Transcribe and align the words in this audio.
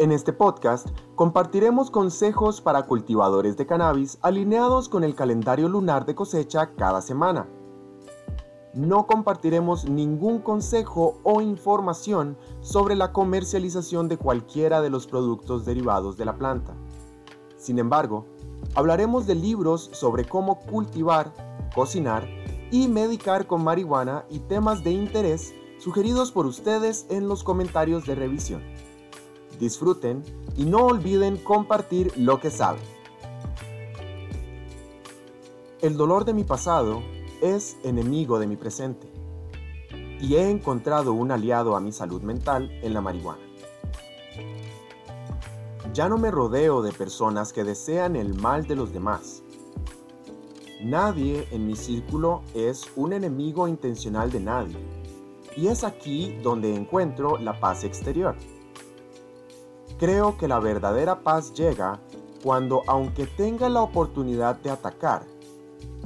En 0.00 0.10
este 0.10 0.32
podcast 0.32 0.88
compartiremos 1.14 1.88
consejos 1.88 2.60
para 2.60 2.82
cultivadores 2.82 3.56
de 3.56 3.64
cannabis 3.64 4.18
alineados 4.22 4.88
con 4.88 5.04
el 5.04 5.14
calendario 5.14 5.68
lunar 5.68 6.04
de 6.04 6.16
cosecha 6.16 6.74
cada 6.74 7.00
semana. 7.00 7.46
No 8.74 9.06
compartiremos 9.06 9.88
ningún 9.88 10.40
consejo 10.40 11.20
o 11.22 11.40
información 11.40 12.36
sobre 12.60 12.96
la 12.96 13.12
comercialización 13.12 14.08
de 14.08 14.16
cualquiera 14.16 14.82
de 14.82 14.90
los 14.90 15.06
productos 15.06 15.64
derivados 15.64 16.16
de 16.16 16.24
la 16.24 16.36
planta. 16.38 16.74
Sin 17.56 17.78
embargo, 17.78 18.26
hablaremos 18.74 19.28
de 19.28 19.36
libros 19.36 19.90
sobre 19.92 20.24
cómo 20.24 20.58
cultivar, 20.58 21.32
cocinar 21.72 22.28
y 22.72 22.88
medicar 22.88 23.46
con 23.46 23.62
marihuana 23.62 24.24
y 24.28 24.40
temas 24.40 24.82
de 24.82 24.90
interés 24.90 25.54
sugeridos 25.78 26.32
por 26.32 26.46
ustedes 26.46 27.06
en 27.10 27.28
los 27.28 27.44
comentarios 27.44 28.06
de 28.06 28.16
revisión. 28.16 28.73
Disfruten 29.64 30.22
y 30.58 30.66
no 30.66 30.84
olviden 30.84 31.38
compartir 31.38 32.12
lo 32.18 32.38
que 32.38 32.50
saben. 32.50 32.82
El 35.80 35.96
dolor 35.96 36.26
de 36.26 36.34
mi 36.34 36.44
pasado 36.44 37.02
es 37.40 37.78
enemigo 37.82 38.38
de 38.38 38.46
mi 38.46 38.56
presente 38.56 39.10
y 40.20 40.34
he 40.34 40.50
encontrado 40.50 41.14
un 41.14 41.30
aliado 41.30 41.76
a 41.76 41.80
mi 41.80 41.92
salud 41.92 42.20
mental 42.20 42.70
en 42.82 42.92
la 42.92 43.00
marihuana. 43.00 43.40
Ya 45.94 46.10
no 46.10 46.18
me 46.18 46.30
rodeo 46.30 46.82
de 46.82 46.92
personas 46.92 47.54
que 47.54 47.64
desean 47.64 48.16
el 48.16 48.34
mal 48.34 48.66
de 48.66 48.76
los 48.76 48.92
demás. 48.92 49.42
Nadie 50.82 51.48
en 51.52 51.66
mi 51.66 51.74
círculo 51.74 52.42
es 52.52 52.82
un 52.96 53.14
enemigo 53.14 53.66
intencional 53.66 54.30
de 54.30 54.40
nadie. 54.40 54.76
Y 55.56 55.68
es 55.68 55.84
aquí 55.84 56.38
donde 56.42 56.74
encuentro 56.74 57.38
la 57.38 57.58
paz 57.58 57.84
exterior. 57.84 58.36
Creo 59.98 60.36
que 60.36 60.48
la 60.48 60.58
verdadera 60.58 61.22
paz 61.22 61.52
llega 61.54 62.00
cuando, 62.42 62.82
aunque 62.88 63.26
tenga 63.26 63.68
la 63.68 63.80
oportunidad 63.80 64.56
de 64.56 64.70
atacar, 64.70 65.24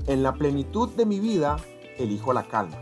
en 0.07 0.23
la 0.23 0.35
plenitud 0.35 0.91
de 0.91 1.07
mi 1.07 1.21
vida 1.21 1.57
elijo 1.99 2.33
la 2.33 2.47
calma. 2.47 2.77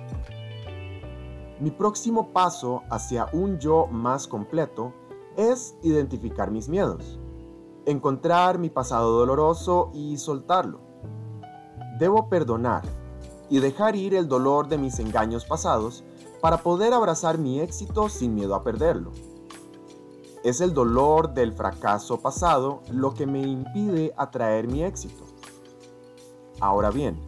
Mi 1.60 1.70
próximo 1.70 2.32
paso 2.32 2.82
hacia 2.90 3.28
un 3.32 3.58
yo 3.58 3.86
más 3.86 4.26
completo 4.26 4.92
es 5.36 5.76
identificar 5.82 6.50
mis 6.50 6.68
miedos, 6.68 7.18
encontrar 7.86 8.58
mi 8.58 8.68
pasado 8.68 9.12
doloroso 9.12 9.90
y 9.94 10.18
soltarlo. 10.18 10.80
Debo 11.98 12.28
perdonar 12.28 12.82
y 13.48 13.60
dejar 13.60 13.94
ir 13.94 14.14
el 14.14 14.28
dolor 14.28 14.68
de 14.68 14.76
mis 14.76 14.98
engaños 14.98 15.44
pasados 15.44 16.04
para 16.40 16.58
poder 16.58 16.92
abrazar 16.92 17.38
mi 17.38 17.60
éxito 17.60 18.08
sin 18.08 18.34
miedo 18.34 18.54
a 18.54 18.62
perderlo. 18.62 19.12
Es 20.46 20.60
el 20.60 20.74
dolor 20.74 21.34
del 21.34 21.52
fracaso 21.52 22.20
pasado 22.20 22.80
lo 22.88 23.14
que 23.14 23.26
me 23.26 23.42
impide 23.42 24.14
atraer 24.16 24.68
mi 24.68 24.84
éxito. 24.84 25.24
Ahora 26.60 26.92
bien, 26.92 27.20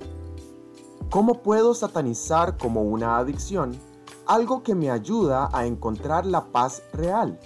¿cómo 1.10 1.42
puedo 1.42 1.74
satanizar 1.74 2.56
como 2.56 2.82
una 2.82 3.18
adicción 3.18 3.76
algo 4.24 4.62
que 4.62 4.76
me 4.76 4.88
ayuda 4.88 5.48
a 5.52 5.66
encontrar 5.66 6.26
la 6.26 6.44
paz 6.52 6.84
real? 6.92 7.40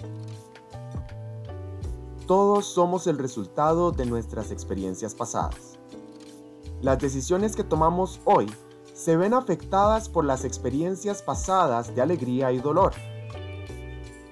Todos 2.27 2.67
somos 2.67 3.07
el 3.07 3.17
resultado 3.17 3.91
de 3.91 4.05
nuestras 4.05 4.51
experiencias 4.51 5.15
pasadas. 5.15 5.79
Las 6.81 6.99
decisiones 6.99 7.55
que 7.55 7.63
tomamos 7.63 8.21
hoy 8.25 8.45
se 8.93 9.17
ven 9.17 9.33
afectadas 9.33 10.07
por 10.07 10.23
las 10.23 10.45
experiencias 10.45 11.23
pasadas 11.23 11.95
de 11.95 12.01
alegría 12.03 12.51
y 12.51 12.59
dolor 12.59 12.93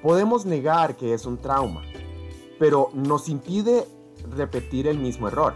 Podemos 0.02 0.46
negar 0.46 0.96
que 0.96 1.14
es 1.14 1.26
un 1.26 1.38
trauma, 1.38 1.84
pero 2.58 2.90
nos 2.94 3.30
impide 3.30 3.88
repetir 4.36 4.88
el 4.88 4.98
mismo 4.98 5.28
error. 5.28 5.54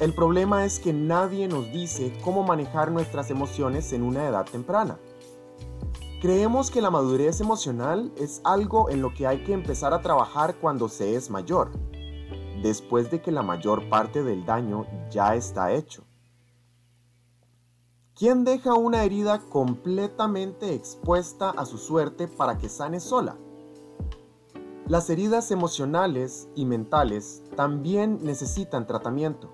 El 0.00 0.12
problema 0.12 0.64
es 0.64 0.78
que 0.78 0.92
nadie 0.92 1.48
nos 1.48 1.72
dice 1.72 2.12
cómo 2.22 2.42
manejar 2.42 2.90
nuestras 2.92 3.30
emociones 3.30 3.92
en 3.92 4.02
una 4.02 4.28
edad 4.28 4.44
temprana. 4.44 4.98
Creemos 6.20 6.70
que 6.70 6.80
la 6.80 6.90
madurez 6.90 7.40
emocional 7.40 8.12
es 8.16 8.40
algo 8.44 8.88
en 8.88 9.02
lo 9.02 9.12
que 9.14 9.26
hay 9.26 9.44
que 9.44 9.52
empezar 9.52 9.92
a 9.92 10.00
trabajar 10.00 10.56
cuando 10.60 10.88
se 10.88 11.16
es 11.16 11.30
mayor, 11.30 11.70
después 12.62 13.10
de 13.10 13.20
que 13.20 13.30
la 13.30 13.42
mayor 13.42 13.88
parte 13.88 14.22
del 14.22 14.44
daño 14.46 14.86
ya 15.10 15.34
está 15.34 15.72
hecho. 15.72 16.02
¿Quién 18.16 18.44
deja 18.44 18.74
una 18.74 19.02
herida 19.02 19.40
completamente 19.40 20.72
expuesta 20.72 21.50
a 21.50 21.66
su 21.66 21.78
suerte 21.78 22.28
para 22.28 22.58
que 22.58 22.68
sane 22.68 23.00
sola? 23.00 23.36
Las 24.86 25.10
heridas 25.10 25.50
emocionales 25.50 26.48
y 26.54 26.64
mentales 26.64 27.42
también 27.56 28.20
necesitan 28.22 28.86
tratamiento. 28.86 29.50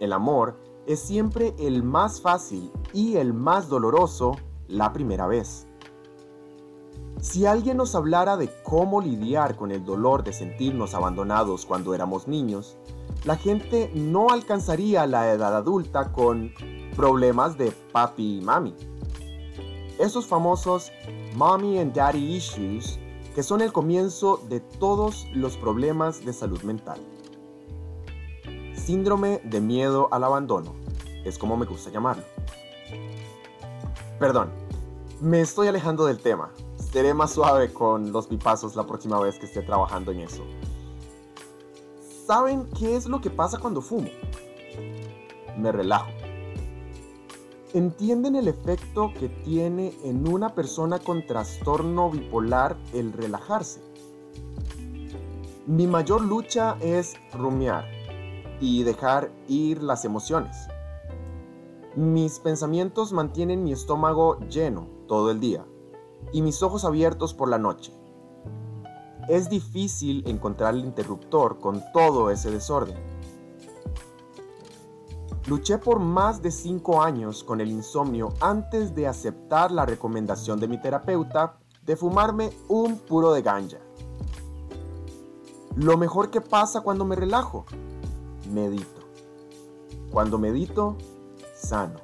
El 0.00 0.12
amor 0.12 0.58
es 0.86 0.98
siempre 0.98 1.54
el 1.60 1.84
más 1.84 2.20
fácil 2.20 2.72
y 2.92 3.14
el 3.18 3.32
más 3.32 3.68
doloroso 3.68 4.32
la 4.66 4.92
primera 4.92 5.28
vez. 5.28 5.68
Si 7.20 7.46
alguien 7.46 7.76
nos 7.76 7.94
hablara 7.94 8.36
de 8.36 8.50
cómo 8.64 9.00
lidiar 9.00 9.54
con 9.54 9.70
el 9.70 9.84
dolor 9.84 10.24
de 10.24 10.32
sentirnos 10.32 10.94
abandonados 10.94 11.64
cuando 11.64 11.94
éramos 11.94 12.26
niños, 12.26 12.76
la 13.24 13.36
gente 13.36 13.90
no 13.94 14.30
alcanzaría 14.30 15.06
la 15.06 15.32
edad 15.32 15.54
adulta 15.54 16.12
con 16.12 16.52
problemas 16.96 17.58
de 17.58 17.70
papi 17.92 18.38
y 18.38 18.40
mami. 18.40 18.74
Esos 19.98 20.26
famosos 20.26 20.90
mommy 21.34 21.78
and 21.78 21.92
daddy 21.94 22.36
issues 22.36 22.98
que 23.34 23.42
son 23.42 23.60
el 23.60 23.72
comienzo 23.72 24.42
de 24.48 24.60
todos 24.60 25.26
los 25.34 25.56
problemas 25.56 26.24
de 26.24 26.32
salud 26.32 26.62
mental. 26.62 26.98
Síndrome 28.74 29.40
de 29.44 29.60
miedo 29.60 30.08
al 30.10 30.24
abandono, 30.24 30.74
es 31.24 31.38
como 31.38 31.56
me 31.56 31.66
gusta 31.66 31.90
llamarlo. 31.90 32.24
Perdón, 34.18 34.50
me 35.20 35.40
estoy 35.40 35.68
alejando 35.68 36.06
del 36.06 36.18
tema. 36.18 36.50
Seré 36.76 37.14
más 37.14 37.32
suave 37.32 37.72
con 37.72 38.10
los 38.10 38.26
pipazos 38.26 38.74
la 38.74 38.86
próxima 38.86 39.20
vez 39.20 39.38
que 39.38 39.46
esté 39.46 39.62
trabajando 39.62 40.10
en 40.10 40.20
eso. 40.20 40.42
¿Saben 42.30 42.68
qué 42.78 42.94
es 42.94 43.08
lo 43.08 43.20
que 43.20 43.28
pasa 43.28 43.58
cuando 43.58 43.80
fumo? 43.80 44.08
Me 45.58 45.72
relajo. 45.72 46.12
¿Entienden 47.74 48.36
el 48.36 48.46
efecto 48.46 49.12
que 49.18 49.28
tiene 49.28 49.92
en 50.04 50.28
una 50.28 50.54
persona 50.54 51.00
con 51.00 51.26
trastorno 51.26 52.08
bipolar 52.08 52.76
el 52.92 53.12
relajarse? 53.12 53.82
Mi 55.66 55.88
mayor 55.88 56.20
lucha 56.20 56.76
es 56.80 57.14
rumiar 57.32 57.86
y 58.60 58.84
dejar 58.84 59.32
ir 59.48 59.82
las 59.82 60.04
emociones. 60.04 60.68
Mis 61.96 62.38
pensamientos 62.38 63.12
mantienen 63.12 63.64
mi 63.64 63.72
estómago 63.72 64.38
lleno 64.48 64.86
todo 65.08 65.32
el 65.32 65.40
día 65.40 65.66
y 66.32 66.42
mis 66.42 66.62
ojos 66.62 66.84
abiertos 66.84 67.34
por 67.34 67.48
la 67.48 67.58
noche 67.58 67.99
es 69.30 69.48
difícil 69.48 70.24
encontrar 70.26 70.74
el 70.74 70.84
interruptor 70.84 71.60
con 71.60 71.84
todo 71.92 72.30
ese 72.30 72.50
desorden. 72.50 72.98
Luché 75.46 75.78
por 75.78 76.00
más 76.00 76.42
de 76.42 76.50
5 76.50 77.00
años 77.00 77.44
con 77.44 77.60
el 77.60 77.70
insomnio 77.70 78.34
antes 78.40 78.92
de 78.92 79.06
aceptar 79.06 79.70
la 79.70 79.86
recomendación 79.86 80.58
de 80.58 80.66
mi 80.66 80.82
terapeuta 80.82 81.58
de 81.86 81.94
fumarme 81.96 82.50
un 82.66 82.98
puro 82.98 83.32
de 83.32 83.42
ganja. 83.42 83.78
Lo 85.76 85.96
mejor 85.96 86.30
que 86.30 86.40
pasa 86.40 86.80
cuando 86.80 87.04
me 87.04 87.14
relajo, 87.14 87.66
medito. 88.52 89.00
Cuando 90.10 90.38
medito, 90.38 90.96
sano, 91.54 92.00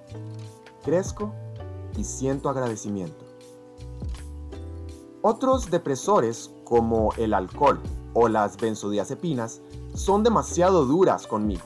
crezco 0.84 1.32
y 1.96 2.04
siento 2.04 2.48
agradecimiento. 2.48 3.24
Otros 5.22 5.72
depresores 5.72 6.52
como 6.66 7.12
el 7.16 7.32
alcohol 7.32 7.80
o 8.12 8.28
las 8.28 8.56
benzodiazepinas 8.58 9.62
son 9.94 10.22
demasiado 10.22 10.84
duras 10.84 11.26
conmigo. 11.26 11.64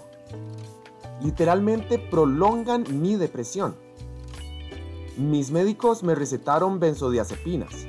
Literalmente 1.22 1.98
prolongan 1.98 2.84
mi 3.00 3.16
depresión. 3.16 3.74
Mis 5.16 5.50
médicos 5.50 6.02
me 6.02 6.14
recetaron 6.14 6.78
benzodiazepinas, 6.78 7.86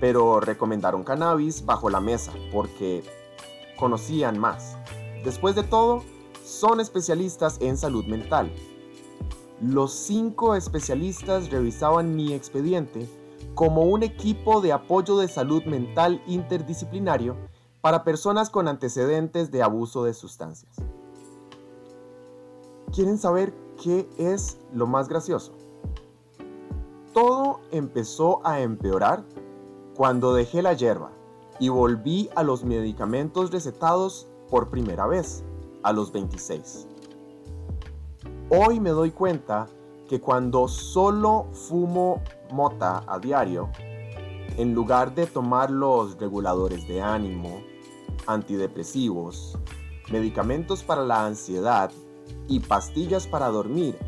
pero 0.00 0.40
recomendaron 0.40 1.04
cannabis 1.04 1.64
bajo 1.64 1.90
la 1.90 2.00
mesa 2.00 2.32
porque 2.52 3.04
conocían 3.78 4.38
más. 4.38 4.76
Después 5.22 5.54
de 5.54 5.62
todo, 5.62 6.02
son 6.44 6.80
especialistas 6.80 7.58
en 7.60 7.76
salud 7.76 8.04
mental. 8.06 8.50
Los 9.60 9.92
cinco 9.92 10.54
especialistas 10.54 11.50
revisaban 11.50 12.16
mi 12.16 12.32
expediente 12.32 13.08
como 13.54 13.82
un 13.82 14.02
equipo 14.02 14.60
de 14.60 14.72
apoyo 14.72 15.16
de 15.18 15.28
salud 15.28 15.64
mental 15.64 16.22
interdisciplinario 16.26 17.36
para 17.80 18.04
personas 18.04 18.50
con 18.50 18.66
antecedentes 18.66 19.50
de 19.50 19.62
abuso 19.62 20.04
de 20.04 20.14
sustancias. 20.14 20.76
¿Quieren 22.92 23.18
saber 23.18 23.54
qué 23.82 24.08
es 24.18 24.58
lo 24.72 24.86
más 24.86 25.08
gracioso? 25.08 25.52
Todo 27.12 27.60
empezó 27.70 28.40
a 28.46 28.60
empeorar 28.60 29.24
cuando 29.96 30.34
dejé 30.34 30.62
la 30.62 30.72
hierba 30.72 31.12
y 31.60 31.68
volví 31.68 32.30
a 32.34 32.42
los 32.42 32.64
medicamentos 32.64 33.50
recetados 33.50 34.26
por 34.50 34.70
primera 34.70 35.06
vez, 35.06 35.44
a 35.82 35.92
los 35.92 36.12
26. 36.12 36.88
Hoy 38.50 38.80
me 38.80 38.90
doy 38.90 39.10
cuenta 39.10 39.66
que 40.08 40.20
cuando 40.20 40.68
solo 40.68 41.46
fumo 41.52 42.22
mota 42.50 43.02
a 43.06 43.18
diario, 43.18 43.70
en 44.56 44.74
lugar 44.74 45.14
de 45.14 45.26
tomar 45.26 45.70
los 45.70 46.18
reguladores 46.18 46.86
de 46.86 47.00
ánimo, 47.00 47.62
antidepresivos, 48.26 49.58
medicamentos 50.10 50.82
para 50.82 51.04
la 51.04 51.26
ansiedad 51.26 51.90
y 52.48 52.60
pastillas 52.60 53.26
para 53.26 53.48
dormir, 53.48 53.98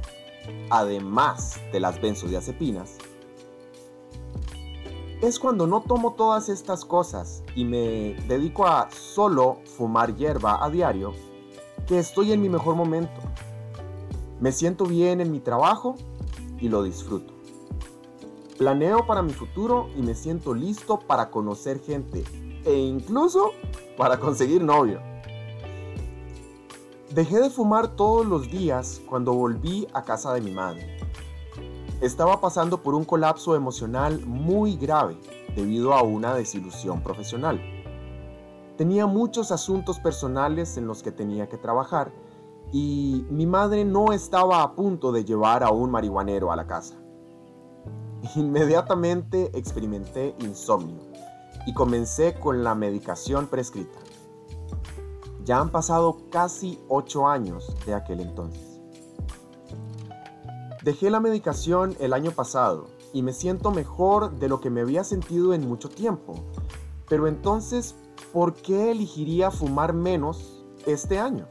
además 0.70 1.58
de 1.72 1.80
las 1.80 2.00
benzodiazepinas, 2.00 2.98
es 5.22 5.38
cuando 5.38 5.66
no 5.66 5.80
tomo 5.80 6.12
todas 6.12 6.48
estas 6.48 6.84
cosas 6.84 7.42
y 7.54 7.64
me 7.64 8.14
dedico 8.28 8.66
a 8.66 8.90
solo 8.90 9.60
fumar 9.76 10.14
hierba 10.14 10.62
a 10.62 10.68
diario 10.68 11.14
que 11.86 11.98
estoy 11.98 12.32
en 12.32 12.42
mi 12.42 12.48
mejor 12.48 12.74
momento. 12.74 13.14
Me 14.38 14.52
siento 14.52 14.84
bien 14.84 15.20
en 15.20 15.32
mi 15.32 15.40
trabajo 15.40 15.96
y 16.60 16.68
lo 16.68 16.82
disfruto. 16.82 17.32
Planeo 18.58 19.06
para 19.06 19.22
mi 19.22 19.32
futuro 19.32 19.88
y 19.96 20.02
me 20.02 20.14
siento 20.14 20.54
listo 20.54 20.98
para 20.98 21.30
conocer 21.30 21.80
gente 21.80 22.22
e 22.64 22.74
incluso 22.74 23.52
para 23.96 24.18
conseguir 24.18 24.62
novio. 24.62 25.00
Dejé 27.14 27.40
de 27.40 27.48
fumar 27.48 27.96
todos 27.96 28.26
los 28.26 28.50
días 28.50 29.00
cuando 29.08 29.32
volví 29.32 29.86
a 29.94 30.02
casa 30.02 30.34
de 30.34 30.42
mi 30.42 30.50
madre. 30.50 30.98
Estaba 32.02 32.38
pasando 32.40 32.82
por 32.82 32.94
un 32.94 33.06
colapso 33.06 33.56
emocional 33.56 34.20
muy 34.26 34.76
grave 34.76 35.16
debido 35.54 35.94
a 35.94 36.02
una 36.02 36.34
desilusión 36.34 37.02
profesional. 37.02 37.58
Tenía 38.76 39.06
muchos 39.06 39.50
asuntos 39.50 39.98
personales 39.98 40.76
en 40.76 40.86
los 40.86 41.02
que 41.02 41.10
tenía 41.10 41.48
que 41.48 41.56
trabajar 41.56 42.12
y 42.72 43.24
mi 43.30 43.46
madre 43.46 43.84
no 43.84 44.12
estaba 44.12 44.62
a 44.62 44.74
punto 44.74 45.12
de 45.12 45.24
llevar 45.24 45.62
a 45.62 45.70
un 45.70 45.90
marihuanero 45.90 46.50
a 46.52 46.56
la 46.56 46.66
casa. 46.66 46.94
Inmediatamente 48.34 49.50
experimenté 49.54 50.34
insomnio 50.40 51.00
y 51.66 51.74
comencé 51.74 52.34
con 52.34 52.64
la 52.64 52.74
medicación 52.74 53.46
prescrita. 53.46 53.98
Ya 55.44 55.60
han 55.60 55.70
pasado 55.70 56.18
casi 56.30 56.80
8 56.88 57.28
años 57.28 57.72
de 57.86 57.94
aquel 57.94 58.20
entonces. 58.20 58.80
Dejé 60.82 61.10
la 61.10 61.20
medicación 61.20 61.96
el 62.00 62.12
año 62.12 62.30
pasado 62.30 62.86
y 63.12 63.22
me 63.22 63.32
siento 63.32 63.70
mejor 63.70 64.38
de 64.38 64.48
lo 64.48 64.60
que 64.60 64.70
me 64.70 64.80
había 64.80 65.04
sentido 65.04 65.54
en 65.54 65.68
mucho 65.68 65.88
tiempo. 65.88 66.34
Pero 67.08 67.28
entonces, 67.28 67.94
¿por 68.32 68.54
qué 68.54 68.90
elegiría 68.90 69.50
fumar 69.50 69.92
menos 69.92 70.64
este 70.84 71.18
año? 71.18 71.46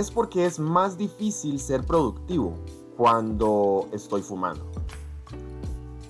Es 0.00 0.10
porque 0.10 0.46
es 0.46 0.58
más 0.58 0.96
difícil 0.96 1.60
ser 1.60 1.84
productivo 1.84 2.54
cuando 2.96 3.86
estoy 3.92 4.22
fumando. 4.22 4.64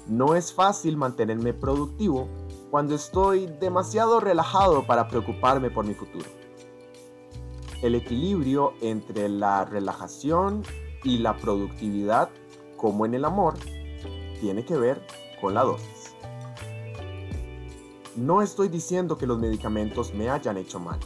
No 0.06 0.36
es 0.36 0.52
fácil 0.52 0.96
mantenerme 0.96 1.54
productivo 1.54 2.28
cuando 2.70 2.94
estoy 2.94 3.46
demasiado 3.60 4.20
relajado 4.20 4.86
para 4.86 5.08
preocuparme 5.08 5.72
por 5.72 5.84
mi 5.84 5.94
futuro. 5.94 6.26
El 7.82 7.96
equilibrio 7.96 8.74
entre 8.80 9.28
la 9.28 9.64
relajación 9.64 10.62
y 11.02 11.18
la 11.18 11.36
productividad, 11.36 12.28
como 12.76 13.06
en 13.06 13.14
el 13.14 13.24
amor, 13.24 13.54
tiene 14.40 14.64
que 14.64 14.76
ver 14.76 15.04
con 15.40 15.54
la 15.54 15.64
dosis. 15.64 16.14
No 18.14 18.40
estoy 18.40 18.68
diciendo 18.68 19.18
que 19.18 19.26
los 19.26 19.40
medicamentos 19.40 20.14
me 20.14 20.30
hayan 20.30 20.58
hecho 20.58 20.78
mal. 20.78 21.00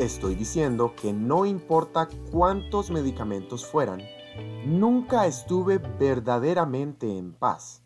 Estoy 0.00 0.34
diciendo 0.34 0.94
que 1.00 1.12
no 1.12 1.46
importa 1.46 2.08
cuántos 2.32 2.90
medicamentos 2.90 3.64
fueran, 3.64 4.02
nunca 4.66 5.26
estuve 5.26 5.78
verdaderamente 5.78 7.16
en 7.16 7.34
paz 7.34 7.82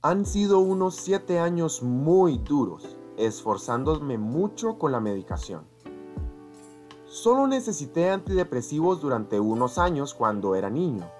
han 0.00 0.26
sido 0.26 0.60
unos 0.60 0.94
siete 0.94 1.40
años 1.40 1.82
muy 1.82 2.38
duros, 2.38 2.96
esforzándome 3.16 4.16
mucho 4.16 4.78
con 4.78 4.92
la 4.92 5.00
medicación. 5.00 5.66
Solo 7.04 7.48
necesité 7.48 8.08
antidepresivos 8.10 9.00
durante 9.00 9.40
unos 9.40 9.76
años 9.76 10.14
cuando 10.14 10.54
era 10.54 10.70
niño. 10.70 11.10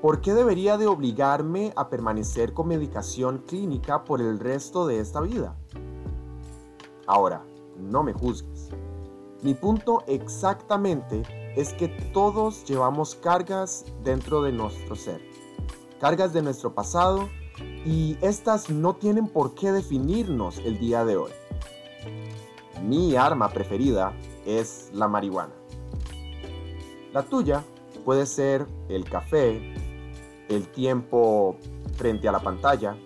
¿Por 0.00 0.20
qué 0.20 0.34
debería 0.34 0.78
de 0.78 0.88
obligarme 0.88 1.72
a 1.76 1.88
permanecer 1.90 2.54
con 2.54 2.66
medicación 2.66 3.44
clínica 3.46 4.02
por 4.02 4.20
el 4.20 4.40
resto 4.40 4.84
de 4.84 4.98
esta 4.98 5.20
vida? 5.20 5.54
Ahora, 7.06 7.44
no 7.82 8.02
me 8.02 8.12
juzgues. 8.12 8.70
Mi 9.42 9.54
punto 9.54 10.04
exactamente 10.06 11.22
es 11.56 11.72
que 11.74 11.88
todos 11.88 12.64
llevamos 12.64 13.14
cargas 13.16 13.84
dentro 14.02 14.42
de 14.42 14.52
nuestro 14.52 14.96
ser. 14.96 15.20
Cargas 16.00 16.32
de 16.32 16.42
nuestro 16.42 16.74
pasado, 16.74 17.28
y 17.84 18.16
estas 18.20 18.70
no 18.70 18.94
tienen 18.94 19.26
por 19.28 19.54
qué 19.54 19.72
definirnos 19.72 20.58
el 20.58 20.78
día 20.78 21.04
de 21.04 21.16
hoy. 21.16 21.32
Mi 22.82 23.16
arma 23.16 23.48
preferida 23.48 24.12
es 24.46 24.90
la 24.92 25.08
marihuana. 25.08 25.52
La 27.12 27.22
tuya 27.22 27.62
puede 28.04 28.26
ser 28.26 28.66
el 28.88 29.04
café, 29.04 29.74
el 30.48 30.68
tiempo 30.68 31.56
frente 31.96 32.28
a 32.28 32.32
la 32.32 32.40
pantalla, 32.40 32.96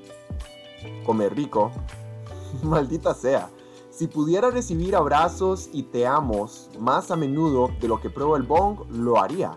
comer 1.04 1.34
rico, 1.34 1.70
maldita 2.62 3.14
sea. 3.14 3.50
Si 3.96 4.08
pudiera 4.08 4.50
recibir 4.50 4.94
abrazos 4.94 5.70
y 5.72 5.84
te 5.84 6.06
amos 6.06 6.68
más 6.78 7.10
a 7.10 7.16
menudo 7.16 7.70
de 7.80 7.88
lo 7.88 8.00
que 8.00 8.10
pruebo 8.10 8.36
el 8.36 8.42
bong, 8.42 8.80
lo 8.90 9.18
haría 9.18 9.56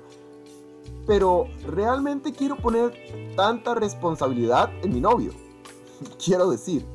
pero 1.10 1.48
realmente 1.66 2.32
quiero 2.34 2.56
poner 2.56 2.94
tanta 3.36 3.74
responsabilidad 3.74 4.70
en 4.84 4.94
mi 4.94 5.02
novio. 5.02 5.32
Quiero 6.24 6.52
decir, 6.52 6.86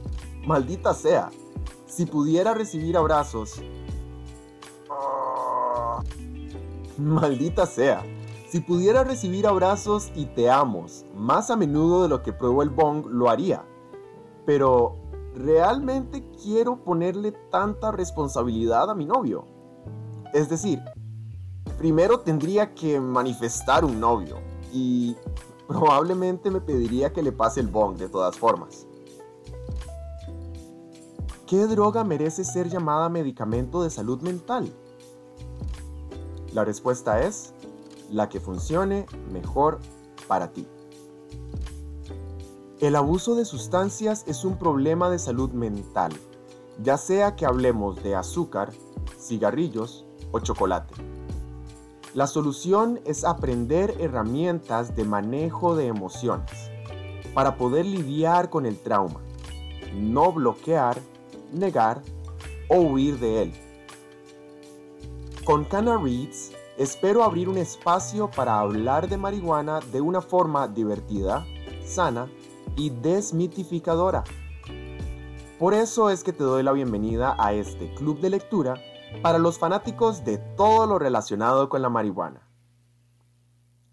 maldita 0.46 0.94
sea, 0.94 1.31
si 1.87 2.06
pudiera 2.06 2.55
recibir 2.55 2.96
abrazos... 2.96 3.61
maldita 6.96 7.67
sea, 7.67 8.05
si 8.49 8.61
pudiera 8.61 9.02
recibir 9.02 9.49
abrazos 9.49 10.12
y 10.14 10.26
te 10.26 10.49
amos 10.49 11.05
más 11.17 11.50
a 11.50 11.56
menudo 11.56 12.05
de 12.05 12.08
lo 12.08 12.23
que 12.23 12.32
pruebo 12.32 12.62
el 12.62 12.70
bong, 12.70 13.06
lo 13.06 13.29
haría. 13.29 13.64
Pero 14.46 14.94
realmente 15.34 16.24
quiero 16.43 16.82
ponerle 16.82 17.32
tanta 17.50 17.91
responsabilidad 17.93 18.91
a 18.91 18.94
mi 18.94 19.05
novio. 19.05 19.46
Es 20.32 20.48
decir, 20.48 20.81
primero 21.79 22.20
tendría 22.20 22.74
que 22.74 23.00
manifestar 23.00 23.84
un 23.84 24.00
novio 24.00 24.38
y 24.72 25.17
probablemente 25.67 26.50
me 26.50 26.60
pediría 26.60 27.12
que 27.12 27.22
le 27.22 27.32
pase 27.32 27.60
el 27.60 27.69
bong 27.69 27.96
de 27.96 28.08
todas 28.08 28.36
formas. 28.36 28.86
¿Qué 31.46 31.67
droga 31.67 32.05
merece 32.05 32.44
ser 32.44 32.69
llamada 32.69 33.08
medicamento 33.08 33.82
de 33.82 33.91
salud 33.91 34.20
mental? 34.22 34.72
La 36.53 36.64
respuesta 36.64 37.22
es 37.22 37.53
la 38.10 38.29
que 38.29 38.41
funcione 38.41 39.06
mejor 39.32 39.79
para 40.26 40.53
ti. 40.53 40.67
El 42.84 42.96
abuso 42.96 43.34
de 43.34 43.46
sustancias 43.46 44.24
es 44.26 44.44
un 44.44 44.58
problema 44.58 45.08
de 45.08 45.19
salud 45.19 45.48
mental, 45.53 46.12
ya 46.82 46.98
sea 46.98 47.34
que 47.34 47.46
hablemos 47.46 48.03
de 48.03 48.14
azúcar, 48.14 48.74
cigarrillos 49.19 50.05
o 50.32 50.41
chocolate. 50.41 50.93
La 52.12 52.26
solución 52.26 53.00
es 53.06 53.24
aprender 53.24 53.94
herramientas 54.00 54.94
de 54.94 55.05
manejo 55.05 55.74
de 55.74 55.86
emociones 55.86 56.70
para 57.32 57.56
poder 57.56 57.86
lidiar 57.86 58.50
con 58.50 58.67
el 58.67 58.79
trauma, 58.79 59.22
no 59.94 60.31
bloquear, 60.31 61.00
negar 61.55 62.03
o 62.69 62.81
huir 62.81 63.19
de 63.19 63.44
él. 63.44 63.53
Con 65.46 65.64
Cana 65.64 65.96
Reads 65.96 66.53
espero 66.76 67.24
abrir 67.24 67.48
un 67.48 67.56
espacio 67.56 68.31
para 68.31 68.58
hablar 68.58 69.08
de 69.08 69.17
marihuana 69.17 69.81
de 69.91 70.03
una 70.03 70.20
forma 70.20 70.69
divertida, 70.69 71.46
sana 71.82 72.29
y 72.76 72.90
desmitificadora. 72.90 74.24
Por 75.58 75.74
eso 75.74 76.10
es 76.10 76.24
que 76.24 76.32
te 76.32 76.44
doy 76.44 76.62
la 76.62 76.72
bienvenida 76.72 77.36
a 77.38 77.52
este 77.52 77.93
club 77.94 78.20
de 78.20 78.31
lectura 78.31 78.74
para 79.22 79.38
los 79.38 79.58
fanáticos 79.58 80.24
de 80.24 80.38
todo 80.38 80.86
lo 80.86 80.98
relacionado 80.98 81.69
con 81.69 81.82
la 81.82 81.88
marihuana. 81.88 82.48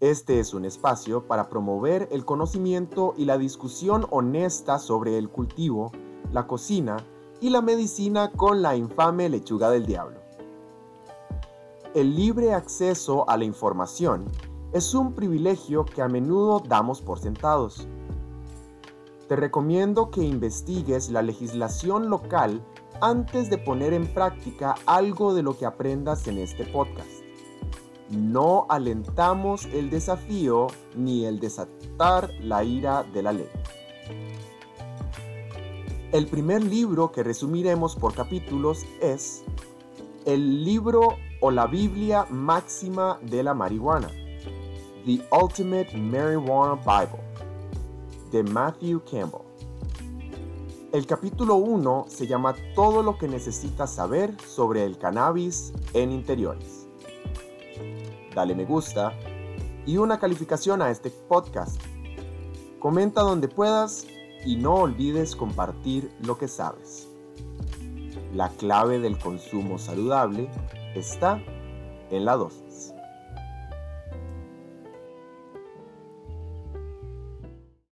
Este 0.00 0.40
es 0.40 0.52
un 0.52 0.64
espacio 0.64 1.28
para 1.28 1.48
promover 1.48 2.08
el 2.10 2.24
conocimiento 2.24 3.14
y 3.16 3.24
la 3.24 3.38
discusión 3.38 4.06
honesta 4.10 4.80
sobre 4.80 5.16
el 5.16 5.28
cultivo, 5.28 5.92
la 6.32 6.48
cocina 6.48 6.96
y 7.40 7.50
la 7.50 7.62
medicina 7.62 8.32
con 8.32 8.62
la 8.62 8.74
infame 8.74 9.28
lechuga 9.28 9.70
del 9.70 9.86
diablo. 9.86 10.18
El 11.94 12.16
libre 12.16 12.52
acceso 12.52 13.28
a 13.28 13.36
la 13.36 13.44
información 13.44 14.24
es 14.72 14.94
un 14.94 15.12
privilegio 15.12 15.84
que 15.84 16.02
a 16.02 16.08
menudo 16.08 16.60
damos 16.66 17.00
por 17.00 17.18
sentados, 17.18 17.86
te 19.28 19.36
recomiendo 19.36 20.10
que 20.10 20.22
investigues 20.22 21.10
la 21.10 21.22
legislación 21.22 22.10
local 22.10 22.62
antes 23.00 23.50
de 23.50 23.58
poner 23.58 23.92
en 23.92 24.06
práctica 24.06 24.74
algo 24.86 25.34
de 25.34 25.42
lo 25.42 25.56
que 25.56 25.66
aprendas 25.66 26.26
en 26.28 26.38
este 26.38 26.64
podcast. 26.64 27.08
No 28.10 28.66
alentamos 28.68 29.66
el 29.66 29.90
desafío 29.90 30.66
ni 30.94 31.24
el 31.24 31.40
desatar 31.40 32.30
la 32.40 32.62
ira 32.62 33.04
de 33.04 33.22
la 33.22 33.32
ley. 33.32 33.48
El 36.12 36.26
primer 36.26 36.62
libro 36.62 37.10
que 37.10 37.22
resumiremos 37.22 37.96
por 37.96 38.14
capítulos 38.14 38.84
es 39.00 39.42
el 40.26 40.62
libro 40.62 41.16
o 41.40 41.50
la 41.50 41.66
Biblia 41.66 42.26
máxima 42.28 43.18
de 43.22 43.42
la 43.42 43.54
marihuana, 43.54 44.08
The 45.06 45.20
Ultimate 45.32 45.96
Marijuana 45.96 46.74
Bible, 46.74 47.31
de 48.32 48.42
Matthew 48.42 49.02
Campbell. 49.04 49.42
El 50.90 51.06
capítulo 51.06 51.56
1 51.56 52.06
se 52.08 52.26
llama 52.26 52.54
Todo 52.74 53.02
lo 53.02 53.18
que 53.18 53.28
necesitas 53.28 53.94
saber 53.94 54.34
sobre 54.40 54.84
el 54.84 54.98
cannabis 54.98 55.72
en 55.92 56.10
interiores. 56.10 56.86
Dale 58.34 58.54
me 58.54 58.64
gusta 58.64 59.12
y 59.84 59.98
una 59.98 60.18
calificación 60.18 60.80
a 60.80 60.90
este 60.90 61.10
podcast. 61.10 61.80
Comenta 62.78 63.20
donde 63.20 63.48
puedas 63.48 64.06
y 64.46 64.56
no 64.56 64.76
olvides 64.76 65.36
compartir 65.36 66.10
lo 66.20 66.38
que 66.38 66.48
sabes. 66.48 67.08
La 68.34 68.48
clave 68.48 68.98
del 68.98 69.18
consumo 69.18 69.78
saludable 69.78 70.50
está 70.94 71.38
en 72.10 72.24
la 72.24 72.36
dosis. 72.36 72.71